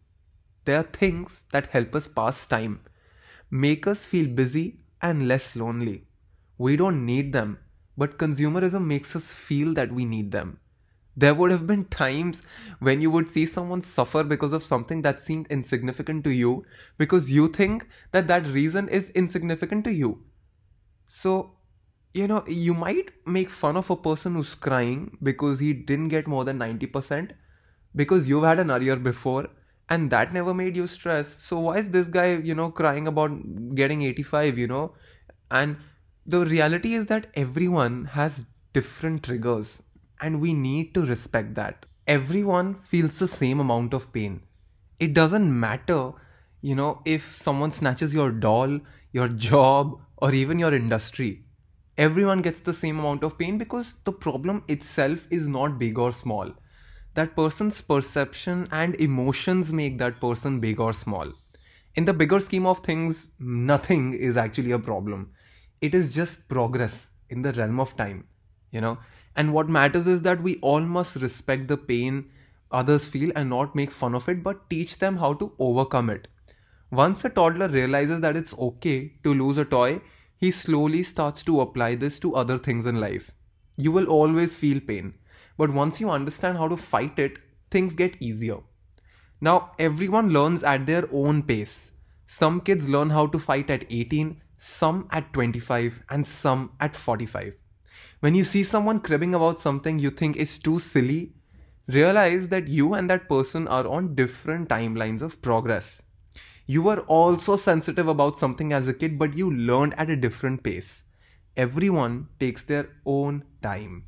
They 0.65 0.75
are 0.75 0.84
things 0.84 1.43
that 1.51 1.67
help 1.67 1.96
us 1.96 2.07
pass 2.07 2.46
time, 2.46 2.81
make 3.49 3.87
us 3.87 4.05
feel 4.05 4.27
busy 4.27 4.79
and 5.01 5.27
less 5.27 5.55
lonely. 5.55 6.05
We 6.57 6.75
don't 6.75 7.05
need 7.05 7.33
them, 7.33 7.59
but 7.97 8.17
consumerism 8.17 8.85
makes 8.85 9.15
us 9.15 9.33
feel 9.33 9.73
that 9.75 9.91
we 9.91 10.05
need 10.05 10.31
them. 10.31 10.59
There 11.15 11.33
would 11.33 11.49
have 11.49 11.65
been 11.65 11.85
times 11.85 12.43
when 12.79 13.01
you 13.01 13.09
would 13.09 13.31
see 13.31 13.47
someone 13.47 13.81
suffer 13.81 14.23
because 14.23 14.53
of 14.53 14.63
something 14.63 15.01
that 15.01 15.23
seemed 15.23 15.47
insignificant 15.47 16.23
to 16.25 16.29
you 16.31 16.63
because 16.99 17.31
you 17.31 17.47
think 17.47 17.87
that 18.11 18.27
that 18.27 18.45
reason 18.45 18.87
is 18.87 19.09
insignificant 19.09 19.83
to 19.85 19.91
you. 19.91 20.23
So, 21.07 21.53
you 22.13 22.27
know, 22.27 22.43
you 22.47 22.75
might 22.75 23.09
make 23.25 23.49
fun 23.49 23.77
of 23.77 23.89
a 23.89 23.95
person 23.95 24.35
who's 24.35 24.53
crying 24.53 25.17
because 25.23 25.59
he 25.59 25.73
didn't 25.73 26.09
get 26.09 26.27
more 26.27 26.45
than 26.45 26.59
90% 26.59 27.31
because 27.95 28.29
you've 28.29 28.43
had 28.43 28.59
an 28.59 28.69
arrear 28.69 28.95
before 28.95 29.47
and 29.89 30.10
that 30.12 30.34
never 30.34 30.53
made 30.53 30.75
you 30.75 30.88
stress. 30.88 31.27
So, 31.41 31.60
why 31.60 31.77
is 31.77 31.89
this 31.89 32.08
guy, 32.08 32.36
you 32.36 32.56
know, 32.56 32.72
crying 32.72 33.08
about 33.08 33.75
getting 33.75 34.01
85, 34.01 34.58
you 34.58 34.67
know? 34.67 34.94
And 35.50 35.77
the 36.25 36.46
reality 36.46 36.94
is 36.94 37.06
that 37.08 37.27
everyone 37.36 38.06
has 38.06 38.46
different 38.74 39.24
triggers 39.24 39.82
and 40.22 40.41
we 40.41 40.53
need 40.53 40.94
to 40.94 41.06
respect 41.06 41.56
that. 41.56 41.86
Everyone 42.06 42.75
feels 42.75 43.20
the 43.20 43.27
same 43.27 43.60
amount 43.60 43.94
of 43.94 44.12
pain. 44.12 44.41
It 45.00 45.13
doesn't 45.13 45.60
matter, 45.60 46.12
you 46.62 46.75
know, 46.75 47.01
if 47.06 47.36
someone 47.36 47.72
snatches 47.72 48.13
your 48.13 48.32
doll, 48.32 48.79
your 49.12 49.27
job, 49.27 50.00
or 50.17 50.34
even 50.34 50.60
your 50.60 50.74
industry. 50.74 51.44
Everyone 51.98 52.41
gets 52.41 52.60
the 52.60 52.74
same 52.74 53.00
amount 53.00 53.24
of 53.24 53.38
pain 53.38 53.58
because 53.58 53.96
the 54.03 54.12
problem 54.12 54.63
itself 54.67 55.27
is 55.29 55.48
not 55.48 55.79
big 55.79 55.98
or 55.98 56.12
small. 56.13 56.51
That 57.17 57.36
person's 57.36 57.81
perception 57.81 58.67
and 58.71 58.93
emotions 58.95 59.74
make 59.74 59.97
that 59.97 60.21
person 60.21 60.59
big 60.59 60.79
or 60.79 60.93
small. 60.93 61.33
In 61.95 62.05
the 62.05 62.13
bigger 62.13 62.39
scheme 62.39 62.67
of 62.67 62.79
things, 62.86 63.27
nothing 63.39 64.13
is 64.13 64.38
actually 64.38 64.71
a 64.71 64.77
problem. 64.77 65.31
It 65.81 65.95
is 65.95 66.12
just 66.12 66.47
progress 66.47 67.09
in 67.29 67.41
the 67.41 67.53
realm 67.53 67.79
of 67.79 67.95
time, 67.97 68.27
you 68.69 68.81
know. 68.81 69.00
And 69.36 69.51
what 69.51 69.67
matters 69.67 70.05
is 70.05 70.21
that 70.21 70.43
we 70.43 70.57
all 70.57 70.81
must 70.81 71.15
respect 71.15 71.67
the 71.67 71.77
pain 71.77 72.29
others 72.71 73.09
feel 73.09 73.31
and 73.36 73.50
not 73.50 73.75
make 73.75 73.91
fun 73.91 74.13
of 74.13 74.29
it, 74.29 74.43
but 74.43 74.69
teach 74.69 75.00
them 75.00 75.17
how 75.17 75.33
to 75.33 75.51
overcome 75.57 76.12
it. 76.12 76.27
Once 76.91 77.25
a 77.25 77.29
toddler 77.29 77.67
realizes 77.67 78.21
that 78.21 78.38
it's 78.38 78.53
okay 78.59 79.13
to 79.24 79.33
lose 79.33 79.57
a 79.57 79.65
toy, 79.65 80.01
he 80.36 80.51
slowly 80.51 81.01
starts 81.01 81.43
to 81.43 81.62
apply 81.62 81.95
this 81.95 82.19
to 82.19 82.36
other 82.36 82.57
things 82.57 82.86
in 82.86 83.00
life. 83.00 83.31
You 83.75 83.91
will 83.91 84.05
always 84.05 84.55
feel 84.55 84.79
pain, 84.79 85.15
but 85.57 85.71
once 85.71 85.99
you 85.99 86.09
understand 86.09 86.57
how 86.57 86.67
to 86.67 86.77
fight 86.77 87.17
it, 87.19 87.39
things 87.69 87.93
get 87.93 88.21
easier. 88.21 88.57
Now, 89.41 89.71
everyone 89.77 90.29
learns 90.29 90.63
at 90.63 90.85
their 90.85 91.07
own 91.11 91.43
pace. 91.43 91.91
Some 92.25 92.61
kids 92.61 92.87
learn 92.87 93.11
how 93.11 93.27
to 93.27 93.39
fight 93.39 93.69
at 93.69 93.85
18, 93.89 94.41
some 94.57 95.07
at 95.11 95.33
25, 95.33 96.01
and 96.09 96.25
some 96.25 96.71
at 96.79 96.95
45. 96.95 97.53
When 98.19 98.35
you 98.35 98.43
see 98.43 98.63
someone 98.63 98.99
cribbing 98.99 99.35
about 99.35 99.61
something 99.61 99.99
you 99.99 100.09
think 100.09 100.37
is 100.37 100.57
too 100.57 100.79
silly, 100.79 101.33
realize 101.87 102.47
that 102.49 102.67
you 102.67 102.93
and 102.93 103.09
that 103.09 103.29
person 103.29 103.67
are 103.67 103.87
on 103.87 104.15
different 104.15 104.69
timelines 104.69 105.21
of 105.21 105.41
progress. 105.41 106.01
You 106.65 106.81
were 106.81 106.99
also 107.01 107.55
sensitive 107.55 108.07
about 108.07 108.37
something 108.37 108.73
as 108.73 108.87
a 108.87 108.93
kid, 108.93 109.17
but 109.17 109.37
you 109.37 109.49
learned 109.51 109.93
at 109.97 110.09
a 110.09 110.15
different 110.17 110.63
pace. 110.63 111.03
Everyone 111.55 112.27
takes 112.39 112.63
their 112.63 112.89
own 113.05 113.43
time. 113.61 114.05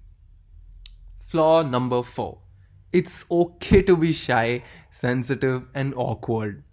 Flaw 1.29 1.61
number 1.61 2.01
four 2.01 2.39
it's 2.91 3.23
okay 3.29 3.83
to 3.83 3.95
be 3.95 4.13
shy, 4.13 4.63
sensitive, 4.89 5.67
and 5.75 5.93
awkward. 5.95 6.63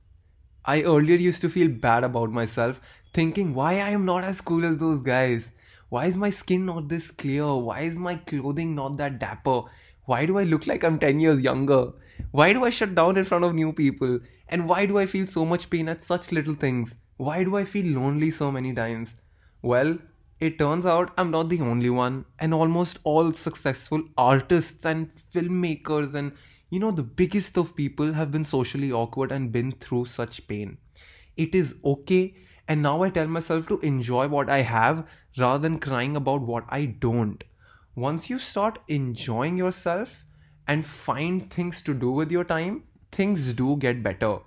I 0.65 0.81
earlier 0.81 1.17
used 1.17 1.43
to 1.43 1.51
feel 1.51 1.69
bad 1.69 2.05
about 2.05 2.31
myself, 2.31 2.81
thinking 3.13 3.53
why 3.53 3.73
I 3.75 3.91
am 3.91 4.07
not 4.07 4.25
as 4.25 4.41
cool 4.41 4.65
as 4.65 4.79
those 4.79 5.03
guys. 5.03 5.51
Why 5.91 6.07
is 6.07 6.17
my 6.17 6.31
skin 6.31 6.65
not 6.65 6.89
this 6.89 7.11
clear? 7.11 7.55
Why 7.55 7.81
is 7.81 7.99
my 7.99 8.15
clothing 8.15 8.75
not 8.75 8.97
that 8.97 9.19
dapper? 9.19 9.65
Why 10.07 10.25
do 10.25 10.39
I 10.39 10.45
look 10.45 10.67
like 10.67 10.85
I'm 10.85 10.99
10 10.99 11.21
years 11.21 11.43
younger? 11.43 11.93
Why 12.31 12.55
do 12.55 12.65
I 12.65 12.71
shut 12.71 12.95
down 12.95 13.19
in 13.19 13.25
front 13.25 13.45
of 13.45 13.55
new 13.55 13.75
people? 13.75 14.21
And 14.49 14.67
why 14.67 14.87
do 14.87 14.97
I 14.97 15.05
feel 15.05 15.27
so 15.27 15.45
much 15.45 15.69
pain 15.69 15.87
at 15.87 16.03
such 16.03 16.33
little 16.33 16.55
things? 16.55 16.95
Why 17.19 17.45
do 17.45 17.59
I 17.59 17.67
feel 17.67 17.95
lonely 18.01 18.31
so 18.31 18.51
many 18.51 18.73
times? 18.73 19.17
Well, 19.61 19.99
it 20.41 20.59
turns 20.59 20.87
out 20.87 21.13
I'm 21.17 21.31
not 21.31 21.49
the 21.49 21.61
only 21.61 21.91
one, 21.91 22.25
and 22.39 22.53
almost 22.53 22.99
all 23.05 23.33
successful 23.33 24.03
artists 24.17 24.85
and 24.85 25.11
filmmakers 25.35 26.15
and 26.15 26.33
you 26.69 26.81
know, 26.81 26.91
the 26.91 27.03
biggest 27.03 27.57
of 27.57 27.77
people 27.77 28.13
have 28.15 28.33
been 28.33 28.45
socially 28.45 28.91
awkward 28.91 29.31
and 29.31 29.53
been 29.53 29.71
through 29.71 30.05
such 30.07 30.49
pain. 30.49 30.79
It 31.37 31.55
is 31.55 31.77
okay 31.85 32.35
and 32.69 32.83
now 32.83 33.03
I 33.03 33.11
tell 33.11 33.29
myself 33.29 33.69
to 33.69 33.79
enjoy 33.81 34.27
what 34.29 34.51
I 34.51 34.63
have 34.63 35.07
rather 35.39 35.63
than 35.63 35.79
crying 35.79 36.17
about 36.17 36.43
what 36.43 36.65
I 36.69 36.87
don't. 36.87 37.45
Once 37.95 38.29
you 38.29 38.39
start 38.39 38.81
enjoying 38.89 39.57
yourself 39.57 40.25
and 40.67 40.85
find 40.85 41.51
things 41.51 41.81
to 41.83 41.95
do 41.95 42.11
with 42.11 42.33
your 42.33 42.45
time, 42.45 42.83
things 43.13 43.53
do 43.53 43.77
get 43.77 44.03
better. 44.03 44.39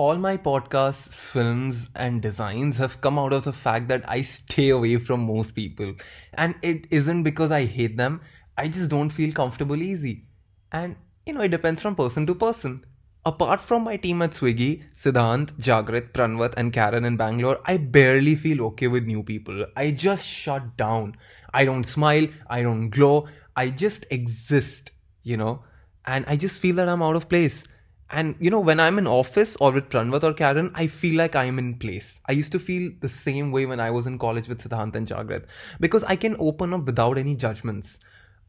All 0.00 0.16
my 0.16 0.38
podcasts, 0.38 1.12
films, 1.12 1.90
and 1.94 2.22
designs 2.22 2.78
have 2.78 3.02
come 3.02 3.18
out 3.18 3.34
of 3.34 3.44
the 3.44 3.52
fact 3.52 3.88
that 3.88 4.08
I 4.08 4.22
stay 4.22 4.70
away 4.70 4.96
from 4.96 5.26
most 5.26 5.50
people. 5.52 5.92
And 6.32 6.54
it 6.62 6.86
isn't 6.90 7.22
because 7.22 7.50
I 7.50 7.66
hate 7.66 7.98
them, 7.98 8.22
I 8.56 8.68
just 8.68 8.88
don't 8.88 9.10
feel 9.10 9.30
comfortable 9.30 9.82
easy. 9.82 10.24
And 10.72 10.96
you 11.26 11.34
know, 11.34 11.42
it 11.42 11.50
depends 11.50 11.82
from 11.82 11.96
person 11.96 12.26
to 12.28 12.34
person. 12.34 12.86
Apart 13.26 13.60
from 13.60 13.84
my 13.84 13.98
team 13.98 14.22
at 14.22 14.30
Swiggy, 14.30 14.84
Siddhant, 14.96 15.52
Jagrit, 15.58 16.12
Pranvat, 16.12 16.54
and 16.56 16.72
Karen 16.72 17.04
in 17.04 17.18
Bangalore, 17.18 17.60
I 17.66 17.76
barely 17.76 18.36
feel 18.36 18.62
okay 18.68 18.86
with 18.86 19.04
new 19.04 19.22
people. 19.22 19.66
I 19.76 19.90
just 19.90 20.26
shut 20.26 20.78
down. 20.78 21.14
I 21.52 21.66
don't 21.66 21.84
smile, 21.84 22.26
I 22.46 22.62
don't 22.62 22.88
glow, 22.88 23.28
I 23.54 23.68
just 23.68 24.06
exist, 24.10 24.92
you 25.22 25.36
know, 25.36 25.62
and 26.06 26.24
I 26.26 26.36
just 26.36 26.58
feel 26.58 26.76
that 26.76 26.88
I'm 26.88 27.02
out 27.02 27.16
of 27.16 27.28
place. 27.28 27.64
And 28.12 28.34
you 28.40 28.50
know, 28.50 28.60
when 28.60 28.80
I'm 28.80 28.98
in 28.98 29.06
office 29.06 29.56
or 29.60 29.72
with 29.72 29.88
Pranvat 29.88 30.24
or 30.24 30.34
Karen, 30.34 30.72
I 30.74 30.88
feel 30.88 31.16
like 31.16 31.36
I'm 31.36 31.58
in 31.58 31.78
place. 31.78 32.20
I 32.26 32.32
used 32.32 32.52
to 32.52 32.58
feel 32.58 32.90
the 33.00 33.08
same 33.08 33.52
way 33.52 33.66
when 33.66 33.80
I 33.80 33.90
was 33.90 34.06
in 34.06 34.18
college 34.18 34.48
with 34.48 34.62
Siddhant 34.62 34.96
and 34.96 35.06
Jagrit 35.06 35.44
because 35.78 36.02
I 36.04 36.16
can 36.16 36.36
open 36.38 36.74
up 36.74 36.84
without 36.86 37.18
any 37.18 37.36
judgments. 37.36 37.98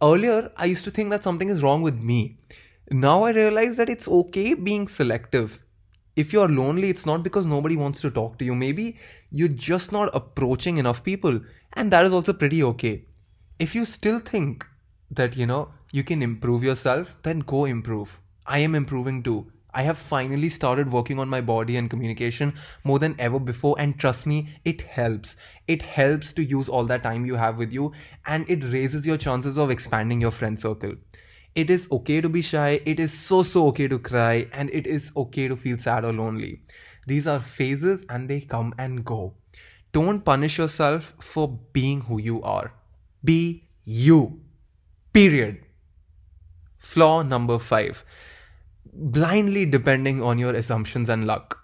Earlier, 0.01 0.51
I 0.57 0.65
used 0.65 0.83
to 0.85 0.91
think 0.91 1.11
that 1.11 1.21
something 1.21 1.49
is 1.49 1.61
wrong 1.61 1.83
with 1.83 1.95
me 1.95 2.37
now 2.93 3.23
I 3.23 3.31
realize 3.31 3.77
that 3.77 3.89
it's 3.89 4.07
okay 4.07 4.53
being 4.53 4.89
selective. 4.89 5.63
If 6.17 6.33
you're 6.33 6.49
lonely, 6.49 6.89
it's 6.89 7.05
not 7.05 7.23
because 7.23 7.45
nobody 7.45 7.77
wants 7.77 8.01
to 8.01 8.11
talk 8.11 8.37
to 8.39 8.45
you. 8.45 8.53
Maybe 8.53 8.97
you're 9.29 9.47
just 9.47 9.93
not 9.93 10.13
approaching 10.13 10.77
enough 10.77 11.01
people, 11.01 11.39
and 11.71 11.89
that 11.91 12.05
is 12.05 12.11
also 12.11 12.33
pretty 12.33 12.61
okay. 12.63 13.05
If 13.59 13.75
you 13.75 13.85
still 13.85 14.19
think 14.19 14.65
that, 15.09 15.37
you 15.37 15.45
know, 15.45 15.69
you 15.93 16.03
can 16.03 16.21
improve 16.21 16.63
yourself, 16.63 17.15
then 17.23 17.39
go 17.39 17.63
improve. 17.63 18.19
I 18.45 18.59
am 18.59 18.75
improving 18.75 19.23
too. 19.23 19.51
I 19.73 19.83
have 19.83 19.97
finally 19.97 20.49
started 20.49 20.91
working 20.91 21.17
on 21.17 21.29
my 21.29 21.39
body 21.39 21.77
and 21.77 21.89
communication 21.89 22.53
more 22.83 22.99
than 22.99 23.15
ever 23.17 23.39
before, 23.39 23.75
and 23.79 23.97
trust 23.97 24.25
me, 24.25 24.49
it 24.65 24.81
helps. 24.81 25.35
It 25.67 25.81
helps 25.81 26.33
to 26.33 26.43
use 26.43 26.67
all 26.67 26.83
that 26.85 27.03
time 27.03 27.25
you 27.25 27.35
have 27.35 27.57
with 27.57 27.71
you, 27.71 27.93
and 28.25 28.49
it 28.49 28.63
raises 28.63 29.05
your 29.05 29.17
chances 29.17 29.57
of 29.57 29.71
expanding 29.71 30.19
your 30.19 30.31
friend 30.31 30.59
circle. 30.59 30.95
It 31.55 31.69
is 31.69 31.87
okay 31.91 32.19
to 32.19 32.27
be 32.27 32.41
shy, 32.41 32.81
it 32.85 32.99
is 32.99 33.13
so, 33.13 33.43
so 33.43 33.67
okay 33.67 33.87
to 33.87 33.99
cry, 33.99 34.47
and 34.51 34.69
it 34.71 34.87
is 34.87 35.11
okay 35.15 35.47
to 35.47 35.55
feel 35.55 35.77
sad 35.77 36.03
or 36.03 36.11
lonely. 36.11 36.61
These 37.07 37.27
are 37.27 37.39
phases 37.39 38.05
and 38.09 38.29
they 38.29 38.41
come 38.41 38.73
and 38.77 39.03
go. 39.03 39.33
Don't 39.91 40.23
punish 40.23 40.57
yourself 40.57 41.13
for 41.19 41.59
being 41.73 42.01
who 42.01 42.19
you 42.19 42.41
are. 42.43 42.73
Be 43.23 43.67
you. 43.83 44.41
Period. 45.11 45.65
Flaw 46.77 47.21
number 47.21 47.59
five 47.59 48.05
blindly 48.93 49.65
depending 49.65 50.21
on 50.21 50.39
your 50.39 50.53
assumptions 50.53 51.09
and 51.09 51.25
luck. 51.25 51.57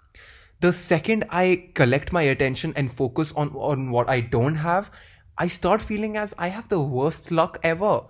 The 0.59 0.73
second 0.73 1.25
I 1.29 1.69
collect 1.75 2.11
my 2.11 2.23
attention 2.23 2.73
and 2.75 2.91
focus 2.91 3.31
on, 3.35 3.49
on 3.49 3.91
what 3.91 4.09
I 4.09 4.21
don't 4.21 4.55
have, 4.55 4.89
I 5.37 5.47
start 5.47 5.81
feeling 5.81 6.17
as 6.17 6.33
I 6.37 6.47
have 6.47 6.67
the 6.69 6.79
worst 6.79 7.29
luck 7.29 7.59
ever, 7.61 8.01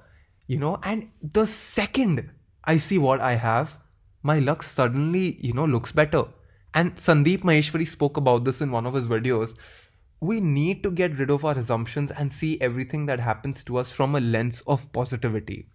you 0.47 0.57
know. 0.57 0.79
And 0.81 1.09
the 1.21 1.45
second 1.45 2.29
I 2.63 2.77
see 2.77 2.97
what 2.97 3.19
I 3.19 3.35
have, 3.35 3.77
my 4.23 4.39
luck 4.39 4.63
suddenly, 4.63 5.37
you 5.45 5.53
know, 5.53 5.65
looks 5.65 5.91
better. 5.91 6.23
And 6.73 6.95
Sandeep 6.95 7.41
Maheshwari 7.41 7.87
spoke 7.87 8.17
about 8.17 8.45
this 8.45 8.61
in 8.61 8.71
one 8.71 8.85
of 8.85 8.93
his 8.93 9.07
videos. 9.07 9.55
We 10.21 10.39
need 10.39 10.83
to 10.83 10.91
get 10.91 11.19
rid 11.19 11.29
of 11.29 11.43
our 11.43 11.57
assumptions 11.57 12.11
and 12.11 12.31
see 12.31 12.59
everything 12.61 13.07
that 13.07 13.19
happens 13.19 13.63
to 13.65 13.77
us 13.77 13.91
from 13.91 14.15
a 14.15 14.21
lens 14.21 14.63
of 14.65 14.91
positivity. 14.93 15.67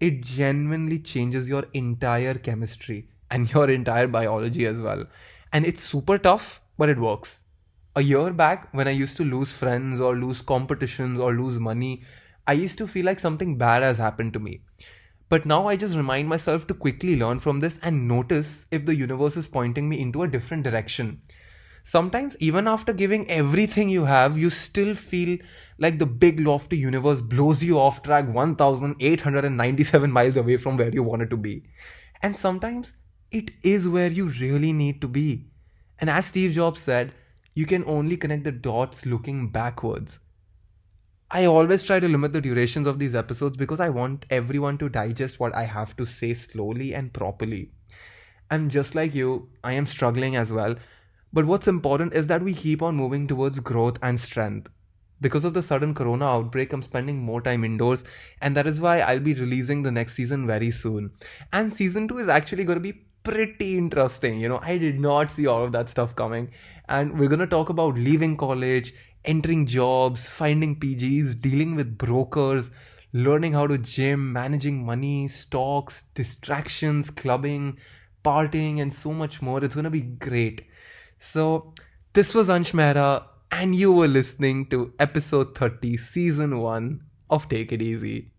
It 0.00 0.20
genuinely 0.22 0.98
changes 0.98 1.48
your 1.48 1.64
entire 1.72 2.34
chemistry 2.34 3.08
and 3.30 3.50
your 3.52 3.70
entire 3.70 4.06
biology 4.06 4.66
as 4.66 4.78
well. 4.78 5.06
And 5.52 5.64
it's 5.64 5.82
super 5.82 6.18
tough, 6.18 6.60
but 6.76 6.88
it 6.88 6.98
works. 6.98 7.44
A 7.96 8.02
year 8.02 8.32
back, 8.32 8.72
when 8.72 8.88
I 8.88 8.92
used 8.92 9.16
to 9.18 9.24
lose 9.24 9.52
friends 9.52 10.00
or 10.00 10.16
lose 10.16 10.40
competitions 10.40 11.20
or 11.20 11.32
lose 11.32 11.58
money, 11.58 12.02
I 12.46 12.54
used 12.54 12.76
to 12.78 12.86
feel 12.86 13.06
like 13.06 13.20
something 13.20 13.56
bad 13.56 13.82
has 13.82 13.98
happened 13.98 14.32
to 14.32 14.40
me. 14.40 14.62
But 15.28 15.46
now 15.46 15.68
I 15.68 15.76
just 15.76 15.96
remind 15.96 16.28
myself 16.28 16.66
to 16.66 16.74
quickly 16.74 17.16
learn 17.16 17.40
from 17.40 17.60
this 17.60 17.78
and 17.82 18.06
notice 18.06 18.66
if 18.70 18.84
the 18.84 18.94
universe 18.94 19.36
is 19.36 19.48
pointing 19.48 19.88
me 19.88 20.00
into 20.00 20.22
a 20.22 20.28
different 20.28 20.64
direction. 20.64 21.22
Sometimes, 21.82 22.36
even 22.40 22.66
after 22.66 22.92
giving 22.92 23.30
everything 23.30 23.88
you 23.88 24.04
have, 24.06 24.36
you 24.38 24.50
still 24.50 24.94
feel 24.94 25.38
like 25.78 25.98
the 25.98 26.06
big 26.06 26.40
lofty 26.40 26.76
universe 26.76 27.20
blows 27.20 27.62
you 27.62 27.78
off 27.78 28.02
track 28.02 28.26
1897 28.28 30.12
miles 30.12 30.36
away 30.36 30.56
from 30.56 30.76
where 30.76 30.90
you 30.90 31.02
wanted 31.02 31.30
to 31.30 31.36
be. 31.36 31.64
And 32.22 32.36
sometimes 32.36 32.92
it 33.30 33.50
is 33.62 33.88
where 33.88 34.10
you 34.10 34.28
really 34.28 34.72
need 34.72 35.00
to 35.00 35.08
be. 35.08 35.46
And 35.98 36.08
as 36.08 36.26
Steve 36.26 36.52
Jobs 36.52 36.80
said, 36.80 37.12
you 37.54 37.66
can 37.66 37.84
only 37.86 38.16
connect 38.16 38.44
the 38.44 38.52
dots 38.52 39.06
looking 39.06 39.50
backwards. 39.50 40.20
I 41.30 41.46
always 41.46 41.82
try 41.82 41.98
to 41.98 42.08
limit 42.08 42.32
the 42.32 42.40
durations 42.40 42.86
of 42.86 42.98
these 42.98 43.14
episodes 43.14 43.56
because 43.56 43.80
I 43.80 43.88
want 43.88 44.26
everyone 44.30 44.78
to 44.78 44.88
digest 44.88 45.40
what 45.40 45.54
I 45.54 45.64
have 45.64 45.96
to 45.96 46.04
say 46.04 46.34
slowly 46.34 46.94
and 46.94 47.12
properly. 47.12 47.72
And 48.50 48.70
just 48.70 48.94
like 48.94 49.14
you, 49.14 49.48
I 49.64 49.72
am 49.72 49.86
struggling 49.86 50.36
as 50.36 50.52
well. 50.52 50.76
But 51.32 51.46
what's 51.46 51.66
important 51.66 52.14
is 52.14 52.28
that 52.28 52.42
we 52.42 52.54
keep 52.54 52.82
on 52.82 52.94
moving 52.94 53.26
towards 53.26 53.58
growth 53.58 53.98
and 54.00 54.20
strength. 54.20 54.68
Because 55.20 55.44
of 55.44 55.54
the 55.54 55.62
sudden 55.62 55.94
corona 55.94 56.26
outbreak, 56.26 56.72
I'm 56.72 56.82
spending 56.82 57.22
more 57.22 57.40
time 57.40 57.64
indoors, 57.64 58.04
and 58.40 58.56
that 58.56 58.66
is 58.66 58.80
why 58.80 59.00
I'll 59.00 59.20
be 59.20 59.34
releasing 59.34 59.82
the 59.82 59.92
next 59.92 60.14
season 60.14 60.46
very 60.46 60.70
soon. 60.70 61.12
And 61.52 61.72
season 61.72 62.08
2 62.08 62.18
is 62.18 62.28
actually 62.28 62.64
going 62.64 62.76
to 62.76 62.92
be 62.92 63.04
pretty 63.24 63.76
interesting. 63.76 64.38
You 64.38 64.48
know, 64.48 64.60
I 64.62 64.78
did 64.78 65.00
not 65.00 65.30
see 65.30 65.46
all 65.46 65.64
of 65.64 65.72
that 65.72 65.88
stuff 65.88 66.14
coming. 66.14 66.50
And 66.88 67.18
we're 67.18 67.28
going 67.28 67.40
to 67.40 67.46
talk 67.46 67.70
about 67.70 67.96
leaving 67.96 68.36
college, 68.36 68.94
entering 69.24 69.66
jobs, 69.66 70.28
finding 70.28 70.78
PGs, 70.78 71.40
dealing 71.40 71.74
with 71.74 71.98
brokers, 71.98 72.70
learning 73.12 73.54
how 73.54 73.66
to 73.66 73.78
gym, 73.78 74.32
managing 74.32 74.84
money, 74.84 75.28
stocks, 75.28 76.04
distractions, 76.14 77.10
clubbing, 77.10 77.78
partying, 78.24 78.80
and 78.80 78.92
so 78.92 79.12
much 79.12 79.40
more. 79.40 79.64
It's 79.64 79.74
going 79.74 79.84
to 79.84 79.90
be 79.90 80.02
great. 80.02 80.66
So, 81.18 81.72
this 82.12 82.34
was 82.34 82.48
Ansh 82.48 82.72
Mehra, 82.72 83.24
and 83.54 83.72
you 83.72 83.92
were 83.92 84.08
listening 84.08 84.66
to 84.66 84.92
episode 84.98 85.56
30, 85.56 85.96
season 85.96 86.58
1 86.58 87.00
of 87.30 87.48
Take 87.48 87.70
It 87.70 87.80
Easy. 87.80 88.33